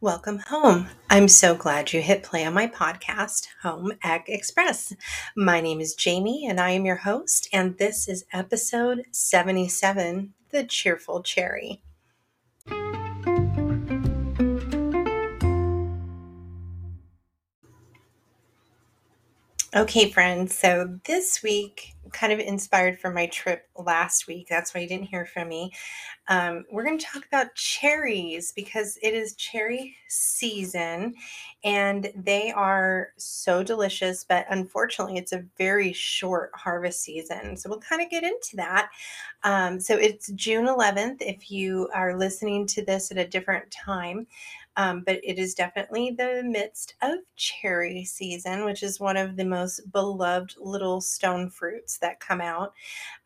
Welcome 0.00 0.38
home. 0.46 0.86
I'm 1.10 1.26
so 1.26 1.56
glad 1.56 1.92
you 1.92 2.00
hit 2.00 2.22
play 2.22 2.44
on 2.44 2.54
my 2.54 2.68
podcast, 2.68 3.48
Home 3.62 3.94
Ec 4.04 4.28
Express. 4.28 4.94
My 5.34 5.60
name 5.60 5.80
is 5.80 5.94
Jamie 5.94 6.46
and 6.48 6.60
I 6.60 6.70
am 6.70 6.86
your 6.86 6.94
host, 6.94 7.48
and 7.52 7.76
this 7.78 8.06
is 8.06 8.24
episode 8.32 9.02
77 9.10 10.34
The 10.50 10.62
Cheerful 10.62 11.24
Cherry. 11.24 11.82
Okay, 19.74 20.10
friends. 20.12 20.56
So 20.56 21.00
this 21.06 21.42
week, 21.42 21.96
kind 22.12 22.32
of 22.32 22.38
inspired 22.38 23.00
from 23.00 23.14
my 23.14 23.26
trip 23.26 23.68
last 23.76 24.26
week. 24.26 24.46
That's 24.48 24.74
why 24.74 24.80
you 24.80 24.88
didn't 24.88 25.06
hear 25.06 25.26
from 25.26 25.48
me. 25.48 25.72
Um, 26.28 26.64
we're 26.70 26.84
going 26.84 26.98
to 26.98 27.06
talk 27.06 27.26
about 27.26 27.54
cherries 27.54 28.52
because 28.52 28.98
it 29.02 29.14
is 29.14 29.34
cherry 29.34 29.96
season 30.08 31.14
and 31.64 32.10
they 32.14 32.52
are 32.52 33.10
so 33.16 33.62
delicious. 33.62 34.24
But 34.24 34.46
unfortunately, 34.50 35.16
it's 35.16 35.32
a 35.32 35.44
very 35.56 35.92
short 35.92 36.50
harvest 36.54 37.02
season. 37.02 37.56
So 37.56 37.68
we'll 37.68 37.80
kind 37.80 38.02
of 38.02 38.10
get 38.10 38.24
into 38.24 38.56
that. 38.56 38.90
Um, 39.44 39.80
so 39.80 39.96
it's 39.96 40.30
June 40.32 40.66
11th. 40.66 41.18
If 41.20 41.50
you 41.50 41.88
are 41.94 42.16
listening 42.16 42.66
to 42.68 42.84
this 42.84 43.10
at 43.10 43.18
a 43.18 43.26
different 43.26 43.70
time, 43.70 44.26
um, 44.78 45.02
but 45.04 45.18
it 45.24 45.40
is 45.40 45.54
definitely 45.54 46.12
the 46.12 46.40
midst 46.44 46.94
of 47.02 47.18
cherry 47.34 48.04
season, 48.04 48.64
which 48.64 48.84
is 48.84 49.00
one 49.00 49.16
of 49.16 49.34
the 49.34 49.44
most 49.44 49.80
beloved 49.90 50.54
little 50.56 51.00
stone 51.00 51.50
fruits 51.50 51.97
that 51.98 52.20
come 52.20 52.40
out. 52.40 52.72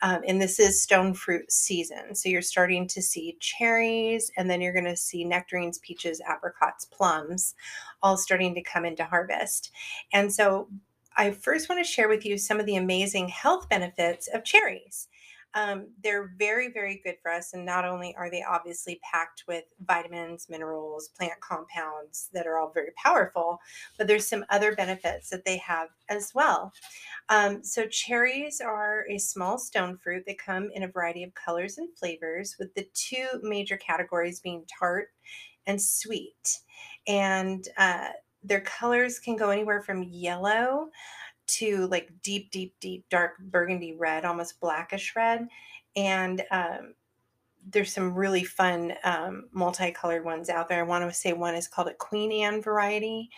Um, 0.00 0.22
and 0.26 0.40
this 0.40 0.58
is 0.58 0.82
stone 0.82 1.14
fruit 1.14 1.50
season. 1.50 2.14
So 2.14 2.28
you're 2.28 2.42
starting 2.42 2.86
to 2.88 3.02
see 3.02 3.36
cherries, 3.40 4.30
and 4.36 4.50
then 4.50 4.60
you're 4.60 4.72
going 4.72 4.84
to 4.84 4.96
see 4.96 5.24
nectarines, 5.24 5.78
peaches, 5.78 6.20
apricots, 6.26 6.84
plums, 6.84 7.54
all 8.02 8.16
starting 8.16 8.54
to 8.54 8.62
come 8.62 8.84
into 8.84 9.04
harvest. 9.04 9.70
And 10.12 10.32
so 10.32 10.68
I 11.16 11.30
first 11.30 11.68
want 11.68 11.84
to 11.84 11.90
share 11.90 12.08
with 12.08 12.24
you 12.24 12.38
some 12.38 12.58
of 12.58 12.66
the 12.66 12.76
amazing 12.76 13.28
health 13.28 13.68
benefits 13.68 14.28
of 14.28 14.44
cherries. 14.44 15.08
Um, 15.54 15.88
they're 16.02 16.34
very, 16.38 16.70
very 16.72 17.00
good 17.04 17.16
for 17.22 17.30
us. 17.30 17.52
And 17.52 17.64
not 17.64 17.84
only 17.84 18.14
are 18.16 18.30
they 18.30 18.42
obviously 18.42 19.00
packed 19.02 19.44
with 19.46 19.64
vitamins, 19.86 20.46
minerals, 20.48 21.08
plant 21.08 21.40
compounds 21.40 22.28
that 22.32 22.46
are 22.46 22.58
all 22.58 22.72
very 22.72 22.92
powerful, 23.02 23.58
but 23.98 24.06
there's 24.06 24.28
some 24.28 24.44
other 24.50 24.74
benefits 24.74 25.30
that 25.30 25.44
they 25.44 25.58
have 25.58 25.88
as 26.08 26.32
well. 26.34 26.72
Um, 27.28 27.62
so, 27.62 27.86
cherries 27.86 28.60
are 28.60 29.04
a 29.10 29.18
small 29.18 29.58
stone 29.58 29.96
fruit 29.96 30.24
that 30.26 30.38
come 30.38 30.70
in 30.74 30.82
a 30.82 30.88
variety 30.88 31.22
of 31.22 31.34
colors 31.34 31.78
and 31.78 31.88
flavors, 31.98 32.56
with 32.58 32.74
the 32.74 32.86
two 32.94 33.26
major 33.42 33.76
categories 33.76 34.40
being 34.40 34.64
tart 34.78 35.08
and 35.66 35.80
sweet. 35.80 36.58
And 37.06 37.66
uh, 37.78 38.08
their 38.42 38.60
colors 38.60 39.18
can 39.18 39.36
go 39.36 39.50
anywhere 39.50 39.82
from 39.82 40.02
yellow 40.02 40.88
to 41.58 41.86
like 41.88 42.10
deep, 42.22 42.50
deep, 42.50 42.74
deep 42.80 43.04
dark 43.10 43.38
burgundy 43.38 43.94
red, 43.94 44.24
almost 44.24 44.60
blackish 44.60 45.14
red. 45.16 45.48
And 45.96 46.42
um, 46.50 46.94
there's 47.70 47.92
some 47.92 48.14
really 48.14 48.44
fun 48.44 48.94
um, 49.04 49.48
multicolored 49.52 50.24
ones 50.24 50.48
out 50.48 50.68
there. 50.68 50.80
I 50.80 50.86
want 50.86 51.08
to 51.08 51.14
say 51.14 51.32
one 51.32 51.54
is 51.54 51.68
called 51.68 51.88
a 51.88 51.94
Queen 51.94 52.32
Anne 52.32 52.62
variety, 52.62 53.30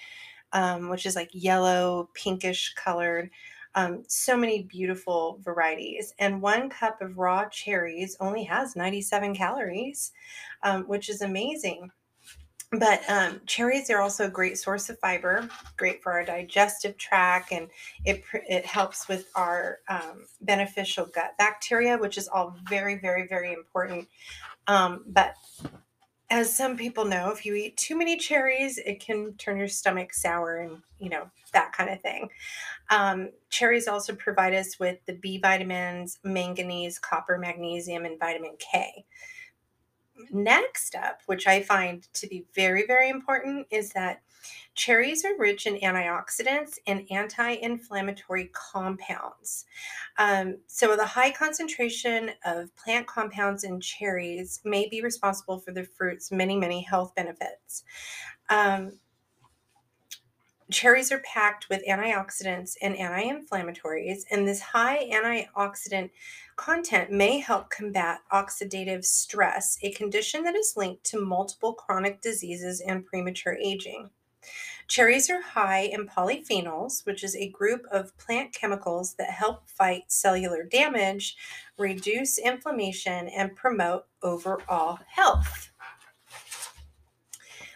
um, 0.53 0.89
which 0.89 1.07
is 1.07 1.17
like 1.17 1.31
yellow, 1.33 2.09
pinkish 2.15 2.75
colored. 2.75 3.31
Um, 3.77 4.05
so 4.07 4.37
many 4.37 4.63
beautiful 4.63 5.41
varieties. 5.43 6.15
And 6.21 6.41
one 6.41 6.71
cup 6.71 7.03
of 7.03 7.19
raw 7.19 7.49
cherries 7.49 8.17
only 8.21 8.45
has 8.45 8.77
97 8.77 9.35
calories, 9.35 10.13
um, 10.63 10.85
which 10.85 11.09
is 11.09 11.23
amazing. 11.23 11.91
But 12.79 13.03
um, 13.09 13.41
cherries 13.47 13.91
are 13.91 14.01
also 14.01 14.27
a 14.27 14.31
great 14.31 14.59
source 14.59 14.89
of 14.89 14.99
fiber, 14.99 15.49
great 15.77 16.03
for 16.03 16.13
our 16.13 16.25
digestive 16.25 16.97
tract, 16.97 17.53
and 17.53 17.69
it 18.05 18.23
it 18.49 18.65
helps 18.65 19.09
with 19.09 19.29
our 19.35 19.81
um, 19.89 20.27
beneficial 20.41 21.07
gut 21.07 21.35
bacteria, 21.39 21.99
which 21.99 22.17
is 22.17 22.29
all 22.29 22.57
very, 22.69 22.97
very, 22.97 23.27
very 23.27 23.53
important. 23.53 24.09
Um, 24.67 25.05
but 25.07 25.35
as 26.31 26.55
some 26.55 26.77
people 26.77 27.05
know, 27.05 27.31
if 27.31 27.45
you 27.45 27.55
eat 27.55 27.77
too 27.77 27.97
many 27.97 28.17
cherries, 28.17 28.79
it 28.79 28.99
can 28.99 29.35
turn 29.35 29.59
your 29.59 29.69
stomach 29.69 30.15
sour 30.15 30.57
and 30.59 30.79
you 30.99 31.11
know 31.11 31.31
that 31.53 31.73
kind 31.73 31.91
of 31.91 32.01
thing. 32.01 32.29
Um, 32.91 33.31
cherries 33.51 33.87
also 33.87 34.15
provide 34.15 34.55
us 34.55 34.79
with 34.79 34.99
the 35.07 35.13
B 35.15 35.39
vitamins, 35.39 36.19
manganese, 36.25 36.99
copper, 36.99 37.39
magnesium, 37.39 38.05
and 38.05 38.19
vitamin 38.19 38.57
K. 38.59 39.04
Next 40.31 40.95
up, 40.95 41.21
which 41.27 41.47
I 41.47 41.63
find 41.63 42.07
to 42.15 42.27
be 42.27 42.47
very, 42.55 42.87
very 42.87 43.09
important, 43.09 43.67
is 43.71 43.91
that 43.91 44.23
cherries 44.75 45.25
are 45.25 45.37
rich 45.39 45.67
in 45.67 45.77
antioxidants 45.77 46.79
and 46.87 47.07
anti 47.11 47.51
inflammatory 47.51 48.51
compounds. 48.53 49.67
Um, 50.19 50.59
so, 50.67 50.97
the 50.97 51.07
high 51.07 51.31
concentration 51.31 52.31
of 52.45 52.75
plant 52.77 53.07
compounds 53.07 53.65
in 53.65 53.81
cherries 53.81 54.61
may 54.65 54.89
be 54.89 55.03
responsible 55.03 55.59
for 55.59 55.73
the 55.73 55.85
fruit's 55.85 56.31
many, 56.31 56.57
many 56.57 56.83
health 56.83 57.15
benefits. 57.15 57.85
Um, 58.49 58.99
cherries 60.71 61.13
are 61.13 61.21
packed 61.21 61.69
with 61.69 61.87
antioxidants 61.87 62.77
and 62.81 62.97
anti 62.97 63.31
inflammatories, 63.31 64.23
and 64.31 64.47
this 64.47 64.61
high 64.61 65.09
antioxidant 65.11 66.11
content 66.57 67.11
may 67.11 67.39
help 67.39 67.71
combat 67.71 68.21
oxidative 68.33 69.05
stress, 69.05 69.79
a 69.83 69.93
condition 69.93 70.43
that 70.45 70.55
is 70.55 70.75
linked 70.77 71.05
to 71.05 71.21
multiple 71.21 71.73
chronic 71.73 72.21
diseases 72.21 72.81
and 72.81 73.05
premature 73.05 73.57
aging. 73.63 74.11
Cherries 74.87 75.31
are 75.31 75.41
high 75.41 75.81
in 75.81 76.07
polyphenols, 76.07 77.07
which 77.07 77.25
is 77.25 77.35
a 77.35 77.49
group 77.49 77.87
of 77.91 78.17
plant 78.19 78.53
chemicals 78.53 79.15
that 79.15 79.31
help 79.31 79.69
fight 79.69 80.05
cellular 80.09 80.63
damage, 80.63 81.37
reduce 81.79 82.39
inflammation, 82.39 83.29
and 83.29 83.57
promote 83.57 84.05
overall 84.23 84.99
health. 85.09 85.71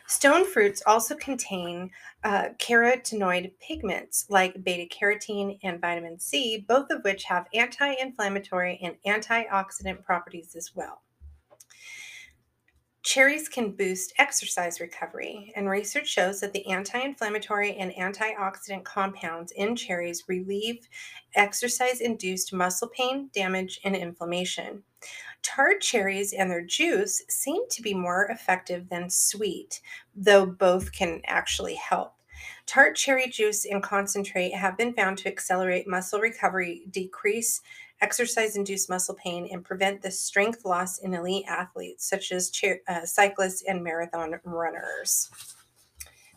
Stone 0.09 0.47
fruits 0.47 0.83
also 0.87 1.15
contain 1.15 1.91
uh, 2.25 2.49
carotenoid 2.59 3.53
pigments 3.61 4.25
like 4.31 4.65
beta 4.65 4.89
carotene 4.89 5.59
and 5.63 5.83
vitamin 5.83 6.19
C, 6.19 6.65
both 6.67 6.91
of 6.91 7.05
which 7.05 7.25
have 7.25 7.47
anti 7.53 7.93
inflammatory 7.93 8.81
and 8.83 8.97
antioxidant 9.07 10.03
properties 10.03 10.57
as 10.57 10.75
well. 10.75 11.03
Cherries 13.03 13.51
can 13.51 13.73
boost 13.73 14.15
exercise 14.19 14.81
recovery, 14.81 15.53
and 15.55 15.69
research 15.69 16.09
shows 16.09 16.41
that 16.41 16.55
the 16.55 16.67
anti 16.71 16.99
inflammatory 16.99 17.77
and 17.77 17.93
antioxidant 17.93 18.85
compounds 18.85 19.53
in 19.53 19.77
cherries 19.77 20.25
relieve 20.27 20.89
exercise 21.35 22.01
induced 22.01 22.55
muscle 22.55 22.89
pain, 22.89 23.29
damage, 23.35 23.79
and 23.85 23.95
inflammation. 23.95 24.83
Tart 25.43 25.81
cherries 25.81 26.33
and 26.33 26.51
their 26.51 26.65
juice 26.65 27.23
seem 27.29 27.69
to 27.71 27.83
be 27.83 27.95
more 27.95 28.27
effective 28.27 28.89
than 28.89 29.11
sweet, 29.11 29.81
though 30.15 30.47
both 30.47 30.93
can 30.93 31.21
actually 31.27 31.75
help. 31.75 32.15
Tart 32.67 32.97
cherry 32.97 33.29
juice 33.29 33.65
and 33.65 33.83
concentrate 33.83 34.55
have 34.55 34.77
been 34.77 34.93
found 34.93 35.19
to 35.19 35.29
accelerate 35.29 35.89
muscle 35.89 36.21
recovery, 36.21 36.83
decrease 36.91 37.61
exercise 38.01 38.57
induced 38.57 38.89
muscle 38.89 39.15
pain, 39.15 39.49
and 39.51 39.65
prevent 39.65 40.03
the 40.03 40.11
strength 40.11 40.65
loss 40.65 40.99
in 40.99 41.15
elite 41.15 41.45
athletes 41.49 42.09
such 42.09 42.31
as 42.33 42.53
uh, 42.87 43.05
cyclists 43.05 43.65
and 43.67 43.83
marathon 43.83 44.39
runners. 44.45 45.31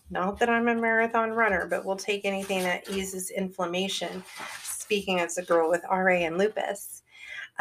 Not 0.09 0.39
that 0.39 0.49
I'm 0.49 0.67
a 0.67 0.75
marathon 0.75 1.31
runner, 1.31 1.67
but 1.69 1.85
we'll 1.85 1.95
take 1.95 2.25
anything 2.25 2.63
that 2.63 2.89
eases 2.89 3.29
inflammation. 3.29 4.23
Speaking 4.63 5.19
as 5.19 5.37
a 5.37 5.43
girl 5.43 5.69
with 5.69 5.85
RA 5.89 6.15
and 6.15 6.37
lupus. 6.37 7.03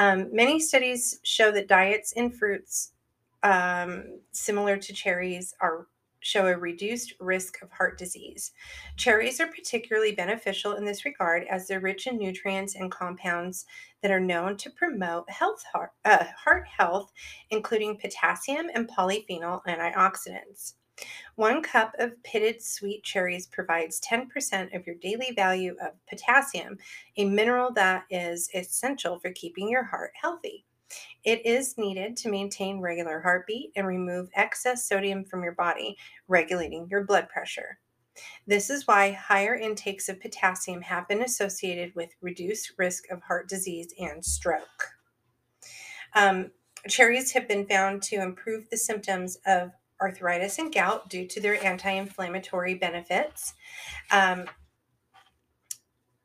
Um, 0.01 0.35
many 0.35 0.59
studies 0.59 1.21
show 1.25 1.53
that 1.53 1.69
diets 1.69 2.13
in 2.13 2.31
fruits 2.31 2.93
um, 3.43 4.21
similar 4.33 4.79
to 4.79 4.95
cherries 4.95 5.55
are 5.61 5.89
show 6.21 6.47
a 6.47 6.57
reduced 6.57 7.13
risk 7.21 7.61
of 7.61 7.71
heart 7.71 7.99
disease. 7.99 8.53
Cherries 8.97 9.41
are 9.41 9.47
particularly 9.47 10.13
beneficial 10.13 10.73
in 10.77 10.87
this 10.87 11.05
regard 11.05 11.45
as 11.51 11.69
they're 11.69 11.81
rich 11.81 12.07
in 12.07 12.17
nutrients 12.17 12.77
and 12.77 12.91
compounds 12.91 13.67
that 14.01 14.11
are 14.11 14.21
known 14.21 14.57
to 14.57 14.71
promote 14.71 15.29
health 15.29 15.63
heart, 15.71 15.93
uh, 16.07 16.25
heart 16.35 16.67
health, 16.67 17.13
including 17.51 17.99
potassium 17.99 18.71
and 18.75 18.89
polyphenol 18.89 19.63
antioxidants. 19.67 20.75
One 21.37 21.63
cup 21.63 21.95
of 21.99 22.23
pitted 22.23 22.63
sweet 22.63 23.03
cherries 23.03 23.47
provides 23.47 24.01
10% 24.01 24.75
of 24.75 24.87
your 24.87 24.97
daily 24.97 25.33
value 25.35 25.77
of 25.81 25.93
potassium, 26.07 26.79
a 27.17 27.25
mineral 27.25 27.73
that 27.73 28.05
is 28.11 28.51
essential 28.55 29.19
for 29.19 29.33
keeping 29.33 29.69
your 29.69 29.85
heart 29.85 30.13
healthy. 30.21 30.65
It 31.25 31.45
is 31.47 31.79
needed 31.79 32.17
to 32.19 32.31
maintain 32.31 32.81
regular 32.81 33.21
heartbeat 33.21 33.73
and 33.77 33.87
remove 33.87 34.29
excess 34.35 34.87
sodium 34.89 35.25
from 35.25 35.43
your 35.43 35.53
body, 35.53 35.97
regulating 36.29 36.89
your 36.91 37.05
blood 37.05 37.29
pressure. 37.29 37.79
This 38.47 38.71
is 38.71 38.87
why 38.87 39.13
higher 39.13 39.55
intakes 39.55 40.09
of 40.09 40.21
potassium 40.21 40.83
have 40.83 41.09
been 41.09 41.23
associated 41.23 41.95
with 41.95 42.11
reduced 42.21 42.73
risk 42.77 43.11
of 43.11 43.23
heart 43.23 43.49
disease 43.49 43.95
and 43.99 44.25
stroke. 44.25 44.91
Um, 46.15 46.51
cherries 46.89 47.33
have 47.33 47.47
been 47.47 47.67
found 47.67 48.03
to 48.05 48.17
improve 48.17 48.69
the 48.69 48.77
symptoms 48.77 49.39
of 49.47 49.71
arthritis 50.01 50.59
and 50.59 50.73
gout 50.73 51.09
due 51.09 51.27
to 51.27 51.41
their 51.41 51.63
anti 51.65 51.91
inflammatory 51.91 52.75
benefits. 52.75 53.55
Um, 54.11 54.47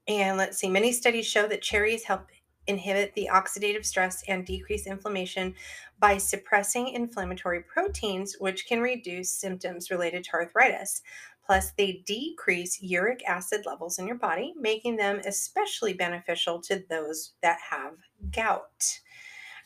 and 0.08 0.38
let's 0.38 0.58
see, 0.58 0.70
many 0.70 0.92
studies 0.92 1.26
show 1.26 1.48
that 1.48 1.62
cherries 1.62 2.04
help 2.04 2.28
inhibit 2.68 3.14
the 3.14 3.30
oxidative 3.32 3.86
stress 3.86 4.24
and 4.28 4.46
decrease 4.46 4.88
inflammation 4.88 5.54
by 6.00 6.18
suppressing 6.18 6.90
inflammatory 6.90 7.62
proteins, 7.62 8.36
which 8.40 8.68
can 8.68 8.82
reduce 8.82 9.32
symptoms 9.32 9.92
related 9.92 10.24
to 10.24 10.34
arthritis. 10.34 11.02
Plus, 11.46 11.72
they 11.78 12.04
decrease 12.06 12.82
uric 12.82 13.24
acid 13.28 13.66
levels 13.66 14.00
in 14.00 14.08
your 14.08 14.18
body, 14.18 14.54
making 14.60 14.96
them 14.96 15.22
especially 15.26 15.94
beneficial 15.94 16.60
to 16.60 16.84
those 16.90 17.34
that 17.44 17.60
have 17.70 17.94
gout. 18.32 19.00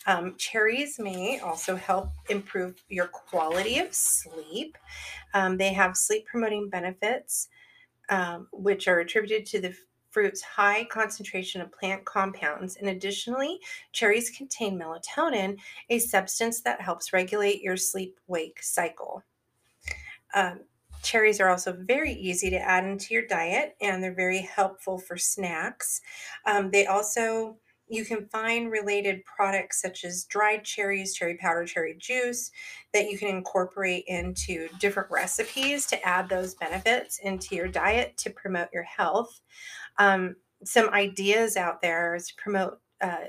Um, 0.10 0.34
cherries 0.38 0.98
may 0.98 1.40
also 1.40 1.76
help 1.76 2.10
improve 2.30 2.84
your 2.90 3.06
quality 3.06 3.78
of 3.78 3.94
sleep. 3.94 4.76
Um, 5.36 5.56
they 5.56 5.72
have 5.74 5.96
sleep 5.96 6.26
promoting 6.26 6.68
benefits, 6.68 7.48
um, 8.10 8.48
which 8.52 8.88
are 8.88 9.02
attributed 9.02 9.46
to 9.46 9.62
the 9.62 9.76
fruit's 10.10 10.42
high 10.42 10.86
concentration 10.86 11.62
of 11.62 11.72
plant 11.72 12.06
compounds. 12.06 12.78
And 12.78 12.90
additionally, 12.90 13.60
cherries 13.92 14.32
contain 14.32 14.80
melatonin, 14.80 15.60
a 15.92 16.00
substance 16.00 16.62
that 16.62 16.82
helps 16.82 17.14
regulate 17.14 17.62
your 17.62 17.78
sleep 17.78 18.20
wake 18.26 18.64
cycle. 18.64 19.22
Um, 20.34 20.62
cherries 21.04 21.40
are 21.40 21.50
also 21.50 21.72
very 21.72 22.14
easy 22.14 22.50
to 22.50 22.58
add 22.58 22.84
into 22.84 23.14
your 23.14 23.28
diet 23.28 23.76
and 23.80 24.02
they're 24.02 24.16
very 24.16 24.42
helpful 24.42 24.98
for 24.98 25.18
snacks. 25.18 26.02
Um, 26.48 26.72
they 26.72 26.88
also 26.88 27.58
you 27.90 28.06
can 28.06 28.28
find 28.28 28.72
related 28.72 29.26
products 29.26 29.82
such 29.82 30.06
as 30.06 30.26
dried 30.26 30.64
cherries, 30.64 31.16
cherry 31.16 31.36
powder, 31.36 31.66
cherry 31.66 31.96
juice 31.98 32.52
that 32.94 33.10
you 33.10 33.18
can 33.18 33.28
incorporate 33.28 34.06
into 34.08 34.70
different 34.80 35.10
recipes 35.12 35.86
to 35.88 36.08
add 36.08 36.30
those 36.30 36.56
benefits 36.56 37.20
into 37.20 37.56
your 37.56 37.68
diet 37.68 38.16
to 38.18 38.30
promote 38.30 38.70
your 38.72 38.84
health. 38.84 39.42
Um, 39.98 40.36
some 40.64 40.90
ideas 40.90 41.58
out 41.58 41.82
there 41.82 42.16
is 42.16 42.28
to 42.28 42.36
promote 42.36 42.80
uh, 43.02 43.26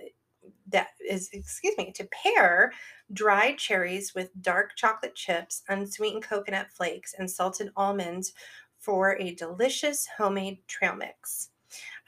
that 0.69 0.89
is, 1.09 1.31
excuse 1.33 1.75
me, 1.79 1.93
to 1.93 2.09
pair 2.13 2.73
dried 3.13 3.59
cherries 3.59 4.15
with 4.15 4.31
dark 4.41 4.77
chocolate 4.77 5.15
chips, 5.15 5.63
unsweetened 5.69 6.23
coconut 6.23 6.69
flakes, 6.71 7.15
and 7.19 7.31
salted 7.31 7.71
almonds 7.77 8.33
for 8.79 9.17
a 9.21 9.35
delicious 9.35 10.07
homemade 10.17 10.59
trail 10.69 10.95
mix. 10.95 11.51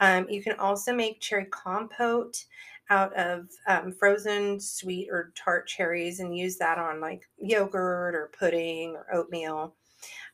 Um, 0.00 0.26
you 0.29 0.43
can 0.43 0.59
also 0.59 0.93
make 0.93 1.20
cherry 1.20 1.47
compote 1.47 2.44
out 2.91 3.14
of 3.14 3.49
um, 3.69 3.93
frozen 3.93 4.61
sweet 4.61 5.09
or 5.11 5.32
tart 5.35 5.67
cherries 5.67 6.20
and 6.20 6.37
use 6.37 6.59
that 6.59 6.79
on 6.79 7.00
like 7.00 7.23
yogurt 7.38 8.14
or 8.14 8.31
pudding 8.38 8.94
or 8.97 9.06
oatmeal. 9.14 9.75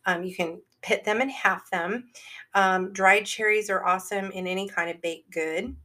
Um, 0.06 0.25
you 0.25 0.34
can 0.34 0.60
pit 0.82 1.04
them 1.04 1.20
and 1.20 1.30
half 1.30 1.70
them. 1.70 2.10
Um, 2.54 2.92
dried 2.92 3.26
cherries 3.26 3.70
are 3.70 3.84
awesome 3.84 4.30
in 4.32 4.46
any 4.46 4.69
kind 4.69 4.90
of 4.90 5.02
baked 5.02 5.31
good. 5.31 5.76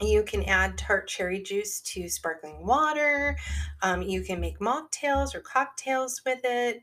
You 0.00 0.22
can 0.22 0.44
add 0.44 0.78
tart 0.78 1.08
cherry 1.08 1.42
juice 1.42 1.80
to 1.82 2.08
sparkling 2.08 2.66
water. 2.66 3.36
Um, 3.82 4.02
you 4.02 4.22
can 4.22 4.40
make 4.40 4.58
mocktails 4.58 5.34
or 5.34 5.40
cocktails 5.40 6.22
with 6.24 6.40
it. 6.44 6.82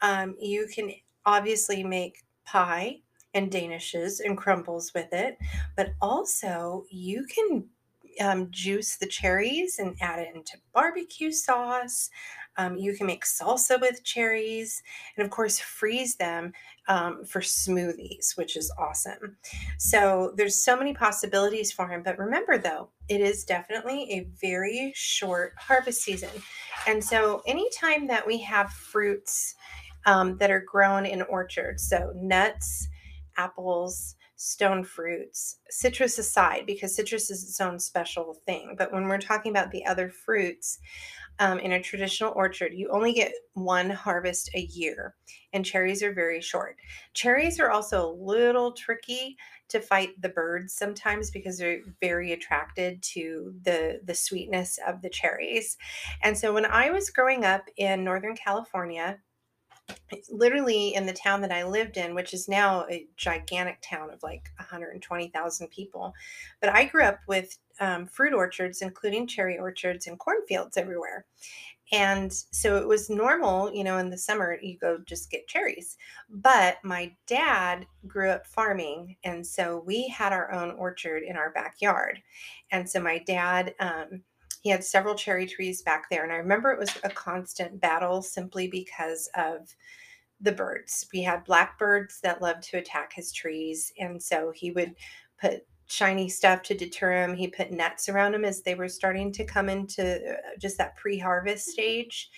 Um, 0.00 0.34
you 0.38 0.66
can 0.66 0.90
obviously 1.24 1.82
make 1.84 2.22
pie 2.44 3.00
and 3.36 3.50
danishes 3.50 4.18
and 4.24 4.36
crumbles 4.36 4.92
with 4.94 5.12
it, 5.12 5.38
but 5.76 5.90
also 6.00 6.84
you 6.90 7.24
can 7.26 7.68
um, 8.20 8.48
juice 8.50 8.96
the 8.96 9.06
cherries 9.06 9.78
and 9.78 9.96
add 10.00 10.18
it 10.18 10.34
into 10.34 10.56
barbecue 10.72 11.30
sauce. 11.30 12.10
Um, 12.56 12.78
you 12.78 12.94
can 12.94 13.06
make 13.06 13.26
salsa 13.26 13.78
with 13.78 14.02
cherries, 14.02 14.82
and 15.16 15.24
of 15.24 15.30
course, 15.30 15.58
freeze 15.58 16.16
them 16.16 16.52
um, 16.88 17.26
for 17.26 17.42
smoothies, 17.42 18.34
which 18.36 18.56
is 18.56 18.72
awesome. 18.78 19.36
So 19.76 20.32
there's 20.36 20.64
so 20.64 20.74
many 20.74 20.94
possibilities 20.94 21.70
for 21.70 21.86
him. 21.86 22.02
But 22.02 22.18
remember, 22.18 22.56
though, 22.56 22.88
it 23.08 23.20
is 23.20 23.44
definitely 23.44 24.10
a 24.10 24.26
very 24.40 24.92
short 24.94 25.52
harvest 25.58 26.00
season, 26.00 26.30
and 26.86 27.04
so 27.04 27.42
anytime 27.46 28.06
that 28.06 28.26
we 28.26 28.38
have 28.38 28.70
fruits 28.70 29.54
um, 30.06 30.38
that 30.38 30.50
are 30.50 30.64
grown 30.66 31.04
in 31.04 31.20
orchards, 31.22 31.86
so 31.86 32.10
nuts, 32.14 32.88
apples 33.36 34.16
stone 34.36 34.84
fruits, 34.84 35.58
citrus 35.70 36.18
aside, 36.18 36.64
because 36.66 36.94
citrus 36.94 37.30
is 37.30 37.42
its 37.42 37.60
own 37.60 37.80
special 37.80 38.34
thing. 38.46 38.74
But 38.78 38.92
when 38.92 39.08
we're 39.08 39.18
talking 39.18 39.50
about 39.50 39.70
the 39.70 39.84
other 39.86 40.10
fruits 40.10 40.78
um, 41.38 41.58
in 41.58 41.72
a 41.72 41.82
traditional 41.82 42.32
orchard, 42.36 42.72
you 42.74 42.88
only 42.90 43.12
get 43.12 43.32
one 43.54 43.90
harvest 43.90 44.50
a 44.54 44.60
year, 44.60 45.14
and 45.52 45.64
cherries 45.64 46.02
are 46.02 46.12
very 46.12 46.40
short. 46.40 46.76
Cherries 47.14 47.58
are 47.58 47.70
also 47.70 48.06
a 48.06 48.12
little 48.12 48.72
tricky 48.72 49.36
to 49.68 49.80
fight 49.80 50.10
the 50.20 50.28
birds 50.28 50.74
sometimes 50.74 51.30
because 51.30 51.58
they're 51.58 51.80
very 52.00 52.32
attracted 52.32 53.02
to 53.02 53.54
the 53.62 54.00
the 54.04 54.14
sweetness 54.14 54.78
of 54.86 55.02
the 55.02 55.10
cherries. 55.10 55.76
And 56.22 56.38
so 56.38 56.52
when 56.52 56.66
I 56.66 56.90
was 56.90 57.10
growing 57.10 57.44
up 57.44 57.64
in 57.76 58.04
Northern 58.04 58.36
California, 58.36 59.18
literally 60.30 60.94
in 60.94 61.06
the 61.06 61.12
town 61.12 61.40
that 61.42 61.52
I 61.52 61.64
lived 61.64 61.96
in, 61.96 62.14
which 62.14 62.34
is 62.34 62.48
now 62.48 62.86
a 62.90 63.06
gigantic 63.16 63.78
town 63.82 64.10
of 64.10 64.22
like 64.22 64.50
120,000 64.58 65.68
people. 65.68 66.12
But 66.60 66.70
I 66.70 66.84
grew 66.84 67.04
up 67.04 67.20
with 67.26 67.58
um, 67.80 68.06
fruit 68.06 68.32
orchards, 68.32 68.82
including 68.82 69.26
cherry 69.26 69.58
orchards 69.58 70.06
and 70.06 70.18
cornfields 70.18 70.76
everywhere. 70.76 71.26
And 71.92 72.32
so 72.32 72.76
it 72.76 72.86
was 72.86 73.08
normal, 73.08 73.72
you 73.72 73.84
know, 73.84 73.98
in 73.98 74.10
the 74.10 74.18
summer, 74.18 74.58
you 74.60 74.76
go 74.76 74.98
just 75.06 75.30
get 75.30 75.46
cherries. 75.46 75.96
But 76.28 76.78
my 76.82 77.14
dad 77.28 77.86
grew 78.08 78.30
up 78.30 78.46
farming. 78.46 79.16
And 79.22 79.46
so 79.46 79.84
we 79.86 80.08
had 80.08 80.32
our 80.32 80.50
own 80.50 80.72
orchard 80.72 81.22
in 81.22 81.36
our 81.36 81.50
backyard. 81.50 82.20
And 82.72 82.88
so 82.90 83.00
my 83.00 83.18
dad, 83.18 83.74
um, 83.78 84.22
he 84.66 84.72
had 84.72 84.82
several 84.82 85.14
cherry 85.14 85.46
trees 85.46 85.80
back 85.80 86.10
there. 86.10 86.24
And 86.24 86.32
I 86.32 86.38
remember 86.38 86.72
it 86.72 86.78
was 86.80 86.90
a 87.04 87.08
constant 87.08 87.80
battle 87.80 88.20
simply 88.20 88.66
because 88.66 89.30
of 89.36 89.72
the 90.40 90.50
birds. 90.50 91.06
We 91.12 91.22
had 91.22 91.44
blackbirds 91.44 92.18
that 92.22 92.42
loved 92.42 92.64
to 92.64 92.78
attack 92.78 93.12
his 93.12 93.30
trees. 93.30 93.92
And 94.00 94.20
so 94.20 94.50
he 94.52 94.72
would 94.72 94.96
put 95.40 95.64
shiny 95.86 96.28
stuff 96.28 96.62
to 96.62 96.74
deter 96.74 97.14
them. 97.14 97.36
He 97.36 97.46
put 97.46 97.70
nets 97.70 98.08
around 98.08 98.32
them 98.32 98.44
as 98.44 98.62
they 98.62 98.74
were 98.74 98.88
starting 98.88 99.30
to 99.34 99.44
come 99.44 99.68
into 99.68 100.32
uh, 100.32 100.58
just 100.58 100.78
that 100.78 100.96
pre 100.96 101.16
harvest 101.16 101.68
stage. 101.68 102.28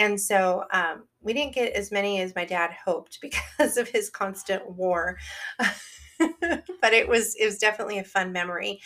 And 0.00 0.20
so 0.20 0.64
um, 0.72 1.04
we 1.20 1.32
didn't 1.32 1.54
get 1.54 1.74
as 1.74 1.92
many 1.92 2.20
as 2.20 2.34
my 2.34 2.44
dad 2.44 2.72
hoped 2.72 3.20
because 3.22 3.76
of 3.76 3.86
his 3.88 4.10
constant 4.10 4.68
war. 4.68 5.16
but 6.80 6.92
it 6.92 7.08
was 7.08 7.34
it 7.36 7.44
was 7.44 7.58
definitely 7.58 7.98
a 7.98 8.04
fun 8.04 8.32
memory. 8.32 8.80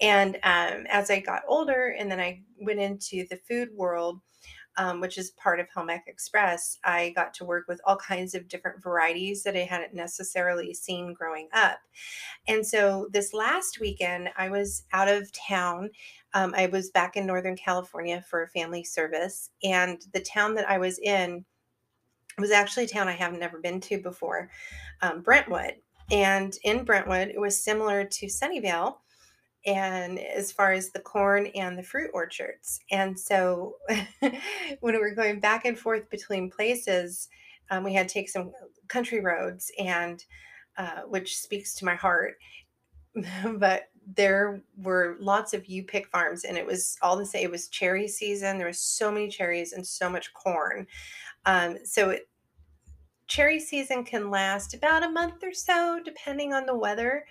And 0.00 0.36
um, 0.36 0.86
as 0.88 1.10
I 1.10 1.20
got 1.20 1.42
older, 1.48 1.94
and 1.98 2.10
then 2.10 2.20
I 2.20 2.42
went 2.60 2.80
into 2.80 3.26
the 3.28 3.40
food 3.48 3.70
world. 3.74 4.20
Um, 4.76 5.00
which 5.00 5.18
is 5.18 5.32
part 5.32 5.58
of 5.58 5.66
Ec 5.90 6.04
Express, 6.06 6.78
I 6.84 7.10
got 7.16 7.34
to 7.34 7.44
work 7.44 7.64
with 7.66 7.80
all 7.84 7.96
kinds 7.96 8.32
of 8.36 8.46
different 8.46 8.80
varieties 8.80 9.42
that 9.42 9.56
I 9.56 9.64
hadn't 9.64 9.92
necessarily 9.92 10.72
seen 10.72 11.14
growing 11.14 11.48
up. 11.52 11.78
And 12.46 12.64
so 12.64 13.08
this 13.12 13.34
last 13.34 13.80
weekend, 13.80 14.30
I 14.36 14.48
was 14.50 14.84
out 14.92 15.08
of 15.08 15.32
town. 15.32 15.90
Um, 16.32 16.54
I 16.56 16.66
was 16.66 16.90
back 16.90 17.16
in 17.16 17.26
Northern 17.26 17.56
California 17.56 18.24
for 18.30 18.44
a 18.44 18.48
family 18.48 18.84
service, 18.84 19.50
and 19.64 20.00
the 20.12 20.20
town 20.20 20.54
that 20.54 20.70
I 20.70 20.78
was 20.78 21.00
in 21.00 21.44
was 22.38 22.50
actually 22.50 22.84
a 22.84 22.88
town 22.88 23.08
I 23.08 23.12
have 23.12 23.32
never 23.32 23.58
been 23.58 23.80
to 23.82 24.00
before, 24.00 24.48
um, 25.02 25.22
Brentwood. 25.22 25.74
And 26.10 26.56
in 26.64 26.84
Brentwood, 26.84 27.28
it 27.28 27.40
was 27.40 27.62
similar 27.62 28.04
to 28.04 28.26
Sunnyvale 28.26 28.96
and 29.66 30.18
as 30.18 30.52
far 30.52 30.72
as 30.72 30.90
the 30.90 31.00
corn 31.00 31.46
and 31.48 31.76
the 31.76 31.82
fruit 31.82 32.10
orchards. 32.14 32.80
And 32.90 33.18
so 33.18 33.76
when 34.20 34.94
we 34.94 34.98
were 34.98 35.14
going 35.14 35.40
back 35.40 35.64
and 35.64 35.78
forth 35.78 36.08
between 36.10 36.50
places, 36.50 37.28
um, 37.70 37.84
we 37.84 37.92
had 37.92 38.08
to 38.08 38.14
take 38.14 38.30
some 38.30 38.52
country 38.88 39.20
roads 39.20 39.70
and 39.78 40.24
uh, 40.78 41.02
which 41.02 41.38
speaks 41.38 41.74
to 41.74 41.84
my 41.84 41.94
heart. 41.94 42.36
but 43.56 43.90
there 44.16 44.62
were 44.78 45.16
lots 45.20 45.52
of 45.52 45.66
you 45.66 45.82
pick 45.82 46.06
farms 46.06 46.44
and 46.44 46.56
it 46.56 46.64
was 46.64 46.96
all 47.02 47.16
the 47.16 47.26
same. 47.26 47.44
It 47.44 47.50
was 47.50 47.68
cherry 47.68 48.08
season. 48.08 48.56
There 48.56 48.66
was 48.66 48.80
so 48.80 49.10
many 49.10 49.28
cherries 49.28 49.72
and 49.72 49.86
so 49.86 50.08
much 50.08 50.32
corn. 50.32 50.86
Um, 51.44 51.78
so 51.84 52.10
it, 52.10 52.28
cherry 53.28 53.60
season 53.60 54.02
can 54.04 54.30
last 54.30 54.74
about 54.74 55.04
a 55.04 55.10
month 55.10 55.44
or 55.44 55.52
so, 55.52 56.00
depending 56.04 56.52
on 56.52 56.66
the 56.66 56.74
weather. 56.74 57.24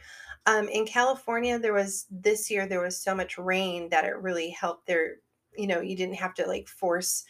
Um, 0.45 0.69
in 0.69 0.85
California, 0.85 1.59
there 1.59 1.73
was 1.73 2.05
this 2.09 2.49
year 2.49 2.65
there 2.65 2.81
was 2.81 3.01
so 3.01 3.13
much 3.13 3.37
rain 3.37 3.89
that 3.89 4.05
it 4.05 4.15
really 4.21 4.49
helped. 4.51 4.87
There, 4.87 5.15
you 5.57 5.67
know, 5.67 5.81
you 5.81 5.97
didn't 5.97 6.15
have 6.15 6.33
to 6.35 6.47
like 6.47 6.67
force 6.67 7.25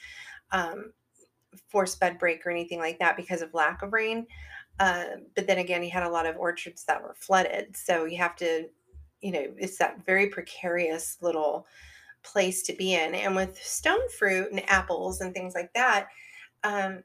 um, 0.51 0.91
force 1.67 1.95
bud 1.95 2.19
break 2.19 2.45
or 2.45 2.51
anything 2.51 2.79
like 2.79 2.99
that 2.99 3.17
because 3.17 3.41
of 3.41 3.53
lack 3.53 3.81
of 3.81 3.93
rain. 3.93 4.27
Uh, 4.79 5.05
but 5.35 5.47
then 5.47 5.57
again, 5.57 5.81
you 5.81 5.89
had 5.89 6.03
a 6.03 6.09
lot 6.09 6.27
of 6.27 6.37
orchards 6.37 6.83
that 6.83 7.01
were 7.01 7.15
flooded, 7.17 7.75
so 7.75 8.05
you 8.05 8.17
have 8.17 8.35
to, 8.35 8.67
you 9.21 9.31
know, 9.31 9.45
it's 9.57 9.77
that 9.79 10.05
very 10.05 10.27
precarious 10.27 11.17
little 11.21 11.65
place 12.21 12.61
to 12.63 12.73
be 12.73 12.93
in. 12.93 13.15
And 13.15 13.35
with 13.35 13.57
stone 13.57 14.07
fruit 14.19 14.51
and 14.51 14.69
apples 14.69 15.21
and 15.21 15.33
things 15.33 15.55
like 15.55 15.73
that, 15.73 16.09
um, 16.63 17.03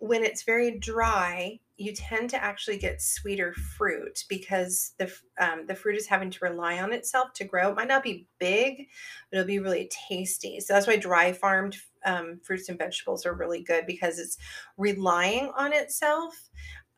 when 0.00 0.24
it's 0.24 0.42
very 0.42 0.78
dry, 0.78 1.60
you 1.76 1.92
tend 1.94 2.28
to 2.30 2.42
actually 2.42 2.76
get 2.76 3.00
sweeter 3.00 3.52
fruit 3.52 4.24
because 4.28 4.92
the 4.98 5.12
um, 5.38 5.66
the 5.66 5.74
fruit 5.74 5.96
is 5.96 6.06
having 6.06 6.30
to 6.30 6.44
rely 6.44 6.80
on 6.80 6.92
itself 6.92 7.32
to 7.34 7.44
grow. 7.44 7.70
It 7.70 7.76
might 7.76 7.88
not 7.88 8.02
be 8.02 8.26
big, 8.38 8.88
but 9.30 9.38
it'll 9.38 9.46
be 9.46 9.60
really 9.60 9.90
tasty. 9.90 10.60
So 10.60 10.74
that's 10.74 10.86
why 10.86 10.96
dry 10.96 11.32
farmed 11.32 11.76
um, 12.04 12.40
fruits 12.42 12.68
and 12.68 12.78
vegetables 12.78 13.24
are 13.24 13.34
really 13.34 13.62
good 13.62 13.86
because 13.86 14.18
it's 14.18 14.36
relying 14.76 15.52
on 15.56 15.72
itself 15.72 16.34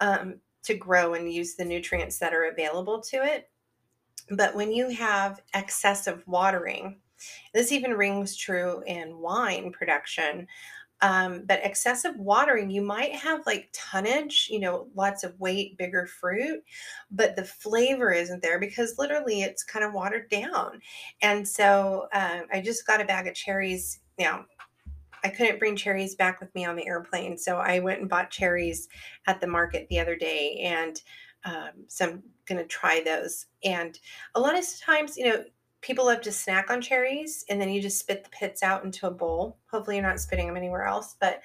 um, 0.00 0.36
to 0.64 0.74
grow 0.74 1.14
and 1.14 1.32
use 1.32 1.54
the 1.54 1.64
nutrients 1.64 2.18
that 2.18 2.34
are 2.34 2.44
available 2.44 3.00
to 3.02 3.16
it. 3.24 3.50
But 4.30 4.54
when 4.54 4.72
you 4.72 4.88
have 4.90 5.40
excessive 5.54 6.22
watering, 6.26 7.00
this 7.54 7.72
even 7.72 7.92
rings 7.92 8.36
true 8.36 8.82
in 8.86 9.18
wine 9.18 9.72
production. 9.72 10.46
Um, 11.02 11.42
but 11.46 11.60
excessive 11.64 12.16
watering, 12.16 12.70
you 12.70 12.80
might 12.80 13.12
have 13.12 13.44
like 13.44 13.68
tonnage, 13.72 14.48
you 14.48 14.60
know, 14.60 14.86
lots 14.94 15.24
of 15.24 15.38
weight, 15.40 15.76
bigger 15.76 16.06
fruit, 16.06 16.62
but 17.10 17.34
the 17.34 17.44
flavor 17.44 18.12
isn't 18.12 18.40
there 18.40 18.60
because 18.60 18.98
literally 18.98 19.42
it's 19.42 19.64
kind 19.64 19.84
of 19.84 19.92
watered 19.92 20.30
down. 20.30 20.80
And 21.20 21.46
so 21.46 22.06
uh, 22.12 22.42
I 22.52 22.60
just 22.60 22.86
got 22.86 23.00
a 23.00 23.04
bag 23.04 23.26
of 23.26 23.34
cherries. 23.34 23.98
Now, 24.16 24.46
I 25.24 25.28
couldn't 25.28 25.58
bring 25.58 25.76
cherries 25.76 26.14
back 26.14 26.40
with 26.40 26.54
me 26.54 26.64
on 26.64 26.76
the 26.76 26.86
airplane. 26.86 27.36
So 27.36 27.58
I 27.58 27.80
went 27.80 28.00
and 28.00 28.08
bought 28.08 28.30
cherries 28.30 28.88
at 29.26 29.40
the 29.40 29.46
market 29.46 29.88
the 29.88 30.00
other 30.00 30.16
day. 30.16 30.60
And 30.64 31.00
um, 31.44 31.70
so 31.88 32.06
I'm 32.06 32.22
going 32.46 32.60
to 32.60 32.66
try 32.66 33.02
those. 33.04 33.46
And 33.64 33.98
a 34.34 34.40
lot 34.40 34.58
of 34.58 34.64
times, 34.80 35.16
you 35.16 35.28
know, 35.28 35.44
people 35.82 36.06
love 36.06 36.20
to 36.22 36.32
snack 36.32 36.70
on 36.70 36.80
cherries 36.80 37.44
and 37.48 37.60
then 37.60 37.68
you 37.68 37.82
just 37.82 37.98
spit 37.98 38.22
the 38.22 38.30
pits 38.30 38.62
out 38.62 38.84
into 38.84 39.08
a 39.08 39.10
bowl. 39.10 39.58
Hopefully, 39.70 39.96
you're 39.96 40.06
not 40.06 40.20
spitting 40.20 40.46
them 40.46 40.56
anywhere 40.56 40.84
else. 40.84 41.16
But 41.20 41.42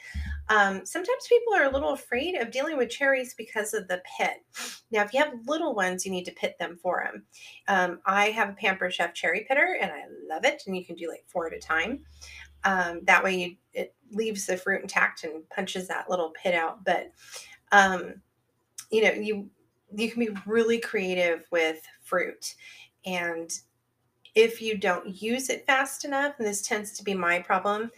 um, 0.47 0.85
sometimes 0.85 1.27
people 1.27 1.55
are 1.55 1.65
a 1.65 1.71
little 1.71 1.93
afraid 1.93 2.35
of 2.35 2.51
dealing 2.51 2.77
with 2.77 2.89
cherries 2.89 3.33
because 3.33 3.73
of 3.73 3.87
the 3.87 4.01
pit. 4.17 4.37
Now, 4.91 5.03
if 5.03 5.13
you 5.13 5.19
have 5.19 5.33
little 5.47 5.73
ones, 5.73 6.05
you 6.05 6.11
need 6.11 6.25
to 6.25 6.31
pit 6.31 6.55
them 6.59 6.77
for 6.81 7.03
them. 7.03 7.23
Um, 7.67 7.99
I 8.05 8.29
have 8.29 8.49
a 8.49 8.53
Pampered 8.53 8.93
Chef 8.93 9.13
cherry 9.13 9.45
pitter 9.47 9.77
and 9.81 9.91
I 9.91 10.03
love 10.29 10.45
it. 10.45 10.63
And 10.67 10.77
you 10.77 10.85
can 10.85 10.95
do 10.95 11.09
like 11.09 11.25
four 11.27 11.47
at 11.47 11.53
a 11.53 11.59
time. 11.59 12.03
Um, 12.63 13.01
that 13.03 13.23
way, 13.23 13.35
you, 13.35 13.55
it 13.73 13.95
leaves 14.11 14.45
the 14.45 14.55
fruit 14.55 14.81
intact 14.83 15.23
and 15.23 15.49
punches 15.49 15.87
that 15.87 16.09
little 16.09 16.31
pit 16.41 16.53
out. 16.53 16.85
But 16.85 17.11
um, 17.71 18.21
you 18.91 19.03
know, 19.03 19.11
you 19.11 19.49
you 19.95 20.11
can 20.11 20.19
be 20.19 20.37
really 20.45 20.79
creative 20.79 21.45
with 21.51 21.81
fruit 22.01 22.55
and 23.05 23.49
if 24.37 24.61
you 24.61 24.77
don't 24.77 25.19
use 25.19 25.49
it 25.49 25.65
fast 25.65 26.05
enough, 26.05 26.35
and 26.37 26.47
this 26.47 26.61
tends 26.61 26.91
to 26.91 27.03
be 27.03 27.15
my 27.15 27.39
problem, 27.39 27.89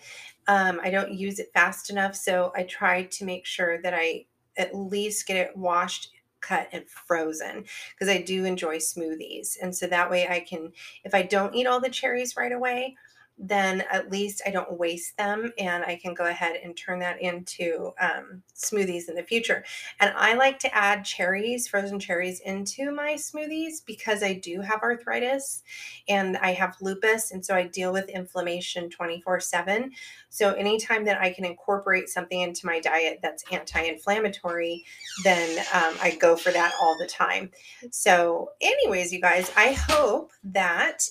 um, 0.47 0.79
I 0.81 0.89
don't 0.89 1.11
use 1.11 1.37
it 1.37 1.51
fast 1.53 1.89
enough. 1.89 2.15
So 2.15 2.53
I 2.55 2.63
try 2.63 3.03
to 3.03 3.25
make 3.25 3.45
sure 3.45 3.81
that 3.81 3.93
I 3.93 4.25
at 4.57 4.73
least 4.73 5.27
get 5.27 5.35
it 5.35 5.57
washed, 5.57 6.11
cut, 6.39 6.69
and 6.71 6.89
frozen 6.89 7.65
because 7.91 8.07
I 8.07 8.21
do 8.21 8.45
enjoy 8.45 8.77
smoothies. 8.77 9.57
And 9.61 9.75
so 9.75 9.85
that 9.87 10.09
way 10.09 10.29
I 10.29 10.39
can, 10.39 10.71
if 11.03 11.13
I 11.13 11.23
don't 11.23 11.53
eat 11.53 11.67
all 11.67 11.81
the 11.81 11.89
cherries 11.89 12.37
right 12.37 12.53
away, 12.53 12.95
then 13.39 13.83
at 13.89 14.11
least 14.11 14.41
I 14.45 14.51
don't 14.51 14.73
waste 14.73 15.15
them 15.17 15.51
and 15.57 15.83
I 15.85 15.95
can 15.95 16.13
go 16.13 16.25
ahead 16.25 16.57
and 16.61 16.75
turn 16.75 16.99
that 16.99 17.21
into 17.21 17.93
um, 17.99 18.43
smoothies 18.53 19.07
in 19.07 19.15
the 19.15 19.23
future. 19.23 19.63
And 20.01 20.13
I 20.15 20.33
like 20.33 20.59
to 20.59 20.75
add 20.75 21.05
cherries, 21.05 21.67
frozen 21.67 21.99
cherries, 21.99 22.41
into 22.41 22.91
my 22.91 23.13
smoothies 23.13 23.85
because 23.85 24.23
I 24.23 24.33
do 24.33 24.59
have 24.59 24.81
arthritis 24.83 25.63
and 26.09 26.35
I 26.37 26.51
have 26.51 26.75
lupus. 26.81 27.31
And 27.31 27.43
so 27.45 27.55
I 27.55 27.63
deal 27.63 27.93
with 27.93 28.09
inflammation 28.09 28.89
24 28.89 29.39
7. 29.39 29.91
So 30.29 30.53
anytime 30.53 31.05
that 31.05 31.21
I 31.21 31.31
can 31.31 31.45
incorporate 31.45 32.09
something 32.09 32.41
into 32.41 32.65
my 32.65 32.79
diet 32.79 33.19
that's 33.23 33.43
anti 33.51 33.81
inflammatory, 33.81 34.85
then 35.23 35.59
um, 35.73 35.95
I 36.01 36.17
go 36.19 36.35
for 36.35 36.51
that 36.51 36.73
all 36.81 36.97
the 36.99 37.07
time. 37.07 37.51
So, 37.89 38.51
anyways, 38.61 39.11
you 39.11 39.21
guys, 39.21 39.51
I 39.55 39.71
hope 39.71 40.31
that 40.43 41.07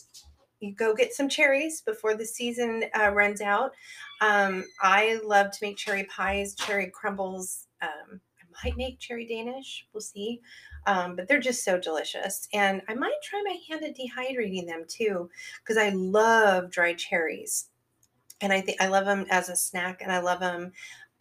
you 0.60 0.74
go 0.74 0.94
get 0.94 1.12
some 1.12 1.28
cherries 1.28 1.80
before 1.82 2.14
the 2.16 2.26
season 2.26 2.84
uh, 2.98 3.10
runs 3.10 3.40
out. 3.40 3.72
Um, 4.20 4.64
I 4.80 5.20
love 5.24 5.50
to 5.52 5.58
make 5.62 5.76
cherry 5.76 6.04
pies, 6.04 6.54
cherry 6.54 6.90
crumbles. 6.90 7.66
Um, 7.82 8.20
I 8.40 8.64
might 8.64 8.76
make 8.76 8.98
cherry 8.98 9.26
Danish. 9.26 9.86
We'll 9.92 10.00
see. 10.00 10.40
Um, 10.86 11.16
but 11.16 11.28
they're 11.28 11.38
just 11.38 11.64
so 11.64 11.78
delicious. 11.78 12.48
And 12.52 12.82
I 12.88 12.94
might 12.94 13.20
try 13.22 13.42
my 13.44 13.56
hand 13.68 13.84
at 13.84 13.96
dehydrating 13.96 14.66
them 14.66 14.84
too, 14.88 15.28
because 15.62 15.76
I 15.76 15.90
love 15.90 16.70
dried 16.70 16.98
cherries. 16.98 17.70
And 18.40 18.52
I 18.52 18.60
think 18.60 18.80
I 18.80 18.86
love 18.86 19.04
them 19.04 19.26
as 19.30 19.48
a 19.48 19.56
snack, 19.56 20.00
and 20.00 20.12
I 20.12 20.20
love 20.20 20.38
them 20.40 20.72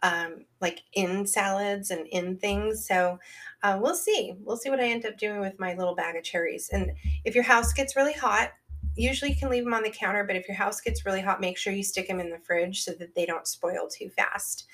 um, 0.02 0.44
like 0.60 0.82
in 0.92 1.26
salads 1.26 1.90
and 1.90 2.06
in 2.08 2.36
things. 2.38 2.86
So 2.86 3.18
uh, 3.62 3.78
we'll 3.80 3.96
see. 3.96 4.34
We'll 4.40 4.56
see 4.56 4.70
what 4.70 4.80
I 4.80 4.88
end 4.88 5.04
up 5.04 5.18
doing 5.18 5.40
with 5.40 5.58
my 5.58 5.74
little 5.74 5.96
bag 5.96 6.16
of 6.16 6.22
cherries. 6.22 6.70
And 6.72 6.92
if 7.24 7.34
your 7.34 7.44
house 7.44 7.72
gets 7.72 7.96
really 7.96 8.12
hot, 8.12 8.52
usually 8.98 9.30
you 9.30 9.36
can 9.36 9.50
leave 9.50 9.64
them 9.64 9.74
on 9.74 9.82
the 9.82 9.90
counter, 9.90 10.24
but 10.24 10.36
if 10.36 10.48
your 10.48 10.56
house 10.56 10.80
gets 10.80 11.06
really 11.06 11.20
hot, 11.20 11.40
make 11.40 11.56
sure 11.56 11.72
you 11.72 11.82
stick 11.82 12.08
them 12.08 12.20
in 12.20 12.30
the 12.30 12.38
fridge 12.38 12.82
so 12.82 12.92
that 12.92 13.14
they 13.14 13.24
don't 13.24 13.46
spoil 13.46 13.88
too 13.88 14.10
fast. 14.10 14.66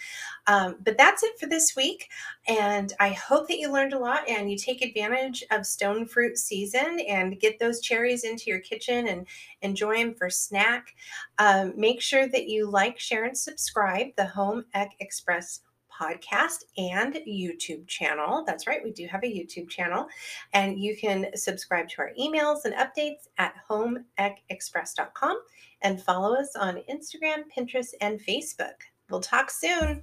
Um, 0.47 0.77
but 0.85 0.97
that's 0.99 1.23
it 1.23 1.39
for 1.39 1.47
this 1.47 1.75
week. 1.77 2.09
And 2.49 2.93
I 3.01 3.11
hope 3.11 3.49
that 3.49 3.59
you 3.59 3.71
learned 3.71 3.93
a 3.93 3.99
lot 3.99 4.29
and 4.29 4.51
you 4.51 4.57
take 4.57 4.83
advantage 4.83 5.45
of 5.51 5.67
stone 5.67 6.07
fruit 6.07 6.39
season 6.39 7.01
and 7.09 7.39
get 7.41 7.59
those 7.59 7.81
cherries 7.81 8.25
into 8.25 8.51
your 8.51 8.61
kitchen 8.61 9.09
and 9.09 9.27
enjoy 9.63 9.99
them 9.99 10.15
for 10.15 10.31
snack. 10.31 10.95
Um, 11.39 11.73
make 11.77 12.01
sure 12.01 12.27
that 12.29 12.49
you 12.49 12.71
like, 12.71 12.99
share, 12.99 13.25
and 13.25 13.37
subscribe 13.37 14.09
the 14.17 14.27
Home 14.27 14.65
Ec 14.75 14.93
Express 15.01 15.61
podcast 16.01 16.65
and 16.77 17.15
YouTube 17.27 17.87
channel. 17.87 18.45
That's 18.47 18.67
right, 18.67 18.83
we 18.83 18.93
do 18.93 19.07
have 19.07 19.23
a 19.23 19.27
YouTube 19.27 19.69
channel. 19.69 20.07
And 20.53 20.79
you 20.79 20.97
can 20.97 21.27
subscribe 21.35 21.89
to 21.91 22.03
our 22.03 22.11
emails 22.21 22.65
and 22.65 22.75
updates 22.75 23.29
at 23.39 23.55
homeecexpress.com 23.69 25.39
and 25.83 26.03
follow 26.03 26.35
us 26.35 26.57
on 26.57 26.83
Instagram, 26.91 27.45
Pinterest, 27.57 27.93
and 28.01 28.21
Facebook. 28.21 28.75
We'll 29.11 29.21
talk 29.21 29.51
soon. 29.51 30.03